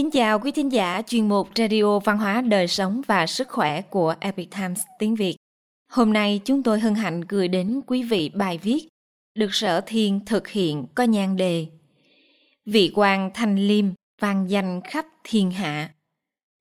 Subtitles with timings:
[0.00, 3.82] Kính chào quý thính giả, chuyên mục Radio Văn hóa Đời sống và Sức khỏe
[3.82, 5.36] của Epic Times tiếng Việt.
[5.92, 8.88] Hôm nay chúng tôi hân hạnh gửi đến quý vị bài viết
[9.34, 11.66] được Sở Thiên thực hiện có nhan đề
[12.66, 13.84] Vị quan thanh liêm
[14.20, 15.90] vang danh khắp thiên hạ.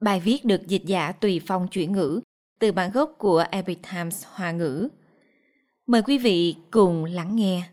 [0.01, 2.21] Bài viết được dịch giả tùy phong chuyển ngữ
[2.59, 4.87] từ bản gốc của Epic Times Hoa ngữ.
[5.87, 7.63] Mời quý vị cùng lắng nghe.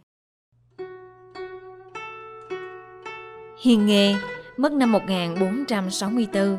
[3.62, 4.14] Hiền nghề
[4.56, 6.58] mất năm 1464,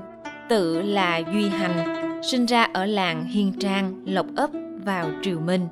[0.50, 4.50] tự là Duy Hành, sinh ra ở làng Hiên Trang, Lộc Ấp
[4.86, 5.68] vào Triều Minh.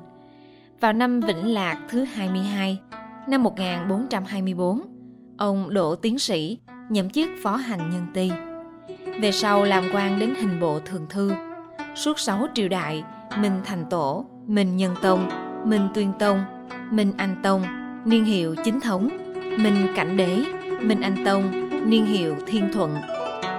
[0.80, 2.78] Vào năm Vĩnh Lạc thứ 22,
[3.28, 4.80] năm 1424,
[5.36, 6.58] ông đỗ tiến sĩ,
[6.88, 8.30] nhậm chức phó hành nhân ty.
[9.20, 11.32] Về sau làm quan đến hình bộ thường thư.
[11.94, 13.04] Suốt sáu triều đại,
[13.38, 15.28] Minh Thành Tổ, Minh Nhân Tông,
[15.64, 16.44] Minh Tuyên Tông,
[16.90, 17.62] Minh Anh Tông,
[18.04, 19.08] niên hiệu chính thống,
[19.58, 20.44] Minh Cảnh Đế,
[20.80, 22.96] Minh Anh Tông, niên hiệu Thiên Thuận.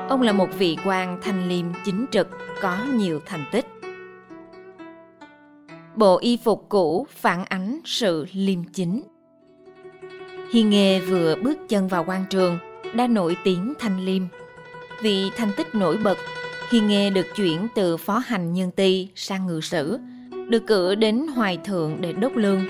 [0.10, 2.28] Ông là một vị quan thanh liêm chính trực,
[2.62, 3.66] có nhiều thành tích.
[5.96, 9.04] Bộ y phục cũ phản ánh sự liêm chính.
[10.52, 12.58] Hi Nghê vừa bước chân vào quan trường,
[12.94, 14.24] đã nổi tiếng thanh liêm.
[15.02, 16.18] Vì thành tích nổi bật,
[16.70, 20.00] Hi Nghê được chuyển từ phó hành nhân ty sang ngự sử,
[20.50, 22.62] được cử đến Hoài Thượng để đốc lương.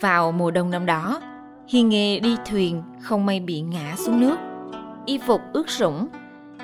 [0.00, 1.20] Vào mùa đông năm đó,
[1.68, 4.36] Hiền Nghê đi thuyền không may bị ngã xuống nước.
[5.06, 6.08] Y phục ướt sũng,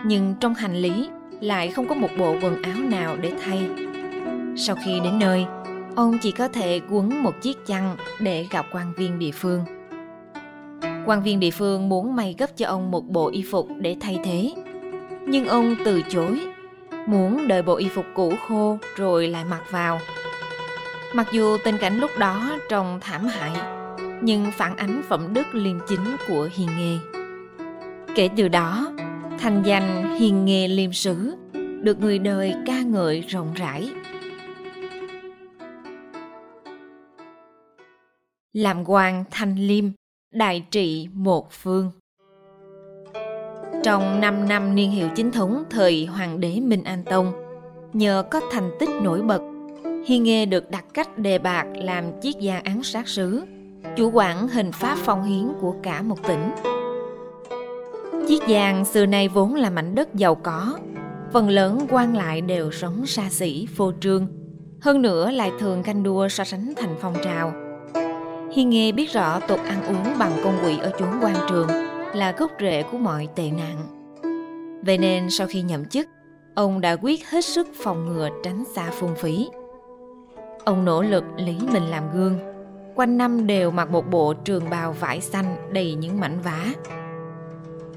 [0.05, 1.09] nhưng trong hành lý
[1.41, 3.69] lại không có một bộ quần áo nào để thay.
[4.57, 5.45] Sau khi đến nơi,
[5.97, 9.65] ông chỉ có thể quấn một chiếc chăn để gặp quan viên địa phương.
[11.07, 14.19] Quan viên địa phương muốn may gấp cho ông một bộ y phục để thay
[14.25, 14.53] thế.
[15.27, 16.41] Nhưng ông từ chối,
[17.07, 20.01] muốn đợi bộ y phục cũ khô rồi lại mặc vào.
[21.15, 23.82] Mặc dù tình cảnh lúc đó trông thảm hại
[24.23, 27.23] nhưng phản ánh phẩm đức liêm chính của hiền nghề
[28.15, 28.93] Kể từ đó,
[29.39, 31.35] thành danh hiền nghề liêm sử
[31.83, 33.91] được người đời ca ngợi rộng rãi.
[38.53, 39.85] Làm quan thanh liêm,
[40.33, 41.91] đại trị một phương.
[43.83, 47.33] Trong 5 năm niên hiệu chính thống thời Hoàng đế Minh An Tông,
[47.93, 49.43] nhờ có thành tích nổi bật,
[50.07, 53.43] Hiền Nghê được đặt cách đề bạc làm chiếc gia án sát sứ,
[53.97, 56.51] chủ quản hình pháp phong hiến của cả một tỉnh.
[58.29, 60.79] Chiết Giang xưa nay vốn là mảnh đất giàu có,
[61.33, 64.27] phần lớn quan lại đều sống xa xỉ, phô trương,
[64.81, 67.53] hơn nữa lại thường canh đua so sánh thành phong trào.
[68.53, 71.69] Hiên Nghê biết rõ tục ăn uống bằng con quỷ ở chốn quan trường
[72.15, 73.77] là gốc rễ của mọi tệ nạn.
[74.87, 76.07] Vậy nên sau khi nhậm chức,
[76.55, 79.49] ông đã quyết hết sức phòng ngừa tránh xa phung phí.
[80.65, 82.39] Ông nỗ lực lấy mình làm gương,
[82.95, 86.67] quanh năm đều mặc một bộ trường bào vải xanh đầy những mảnh vá,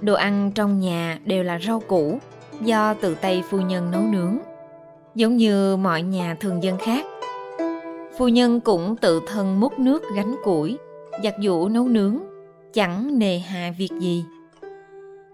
[0.01, 2.19] Đồ ăn trong nhà đều là rau củ
[2.61, 4.37] do tự tay phu nhân nấu nướng.
[5.15, 7.05] Giống như mọi nhà thường dân khác.
[8.17, 10.77] Phu nhân cũng tự thân múc nước gánh củi,
[11.23, 12.19] giặt giũ nấu nướng,
[12.73, 14.25] chẳng nề hà việc gì.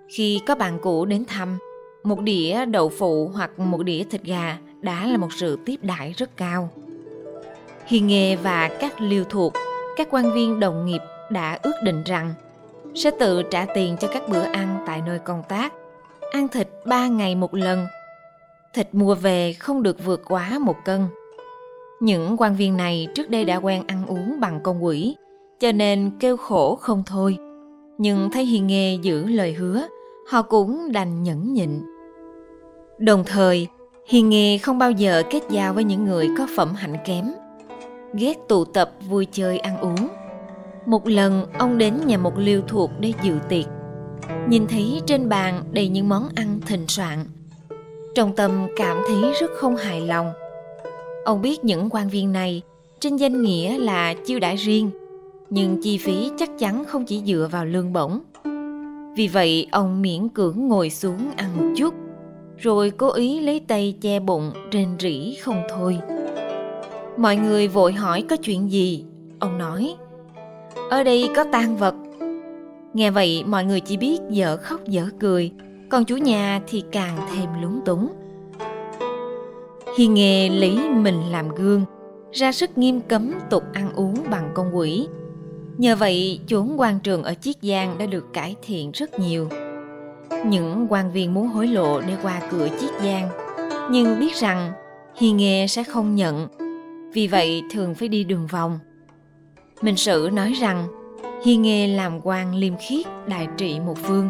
[0.08, 1.58] Khi có bạn cũ đến thăm,
[2.04, 6.14] một đĩa đậu phụ hoặc một đĩa thịt gà đã là một sự tiếp đãi
[6.18, 6.70] rất cao.
[7.86, 9.54] Hiền nghề và các liêu thuộc,
[9.98, 12.34] các quan viên đồng nghiệp đã ước định rằng
[12.96, 15.74] sẽ tự trả tiền cho các bữa ăn tại nơi công tác,
[16.32, 17.86] ăn thịt 3 ngày một lần.
[18.74, 21.06] Thịt mua về không được vượt quá một cân.
[22.00, 25.16] Những quan viên này trước đây đã quen ăn uống bằng con quỷ,
[25.60, 27.38] cho nên kêu khổ không thôi.
[27.98, 29.88] Nhưng thấy Hiền Nghê giữ lời hứa,
[30.30, 31.70] họ cũng đành nhẫn nhịn.
[32.98, 33.68] Đồng thời,
[34.08, 37.26] Hiền Nghê không bao giờ kết giao với những người có phẩm hạnh kém.
[38.14, 40.08] Ghét tụ tập vui chơi ăn uống,
[40.86, 43.66] một lần ông đến nhà một liêu thuộc để dự tiệc.
[44.48, 47.26] Nhìn thấy trên bàn đầy những món ăn thịnh soạn
[48.16, 50.32] trong tâm cảm thấy rất không hài lòng.
[51.26, 52.62] Ông biết những quan viên này
[53.00, 54.92] trên danh nghĩa là chiêu đãi riêng
[55.50, 58.20] nhưng chi phí chắc chắn không chỉ dựa vào lương bổng.
[59.16, 61.94] Vì vậy ông miễn cưỡng ngồi xuống ăn một chút
[62.58, 66.00] rồi cố ý lấy tay che bụng rên rỉ không thôi
[67.18, 69.06] mọi người vội hỏi có chuyện gì?
[69.40, 69.96] Ông nói,
[70.90, 71.96] ở đây có tang vật.
[72.94, 75.52] Nghe vậy, mọi người chỉ biết dở khóc dở cười,
[75.90, 78.14] còn chủ nhà thì càng thêm lúng túng.
[79.98, 81.86] Hiền nghề lấy mình làm gương,
[82.32, 85.08] ra sức nghiêm cấm tục ăn uống bằng con quỷ.
[85.78, 89.50] Nhờ vậy, chốn quan trường ở chiết giang đã được cải thiện rất nhiều.
[90.46, 93.30] Những quan viên muốn hối lộ để qua cửa chiết giang,
[93.92, 94.72] nhưng biết rằng
[95.16, 96.48] hiền nghề sẽ không nhận
[97.14, 98.80] vì vậy thường phải đi đường vòng
[99.82, 100.88] Minh Sử nói rằng
[101.46, 104.30] Hi Nghê làm quan liêm khiết đại trị một vương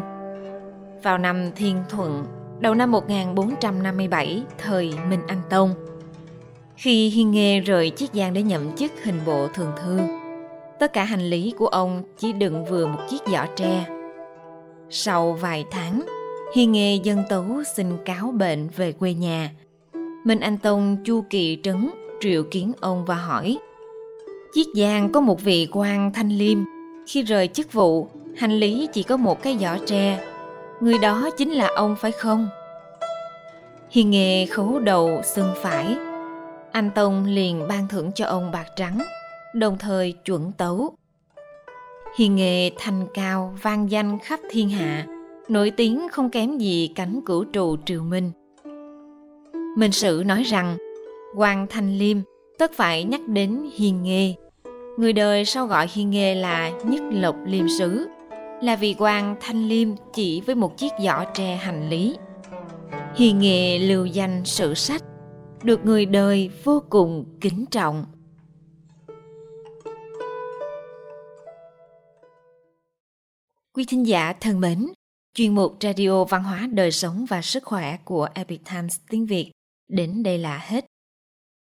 [1.02, 2.24] Vào năm Thiên Thuận,
[2.60, 5.74] đầu năm 1457, thời Minh Anh Tông,
[6.76, 9.98] khi Hiên Nghê rời Chiết Giang để nhậm chức hình bộ thường thư,
[10.78, 13.86] tất cả hành lý của ông chỉ đựng vừa một chiếc giỏ tre.
[14.90, 16.02] Sau vài tháng,
[16.54, 17.44] Hiên Nghê dân tấu
[17.76, 19.50] xin cáo bệnh về quê nhà.
[20.24, 21.90] Minh Anh Tông chu kỳ trấn
[22.22, 23.58] triệu kiến ông và hỏi
[24.54, 26.58] Chiết Giang có một vị quan thanh liêm,
[27.06, 30.24] khi rời chức vụ, hành lý chỉ có một cái giỏ tre.
[30.80, 32.48] Người đó chính là ông phải không?
[33.90, 35.96] Hiền nghề khấu đầu xưng phải.
[36.72, 38.98] Anh Tông liền ban thưởng cho ông bạc trắng,
[39.54, 40.92] đồng thời chuẩn tấu.
[42.16, 45.06] Hiền nghề thành cao vang danh khắp thiên hạ,
[45.48, 48.30] nổi tiếng không kém gì cánh cửu trù triều minh.
[49.76, 50.76] Minh Sử nói rằng,
[51.36, 52.16] quan Thanh Liêm
[52.58, 54.34] tất phải nhắc đến Hiền nghề
[54.96, 58.08] Người đời sau gọi Hiền nghề là Nhất Lộc Liêm Sứ,
[58.62, 62.16] là vì quan Thanh Liêm chỉ với một chiếc giỏ tre hành lý.
[63.16, 65.02] Hiền nghề lưu danh sử sách,
[65.62, 68.04] được người đời vô cùng kính trọng.
[73.74, 74.86] Quý thính giả thân mến,
[75.34, 79.50] chuyên mục Radio Văn hóa Đời sống và Sức khỏe của Epic Times tiếng Việt
[79.88, 80.91] đến đây là hết.